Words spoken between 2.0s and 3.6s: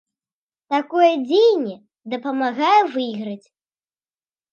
дапамагае выйграць.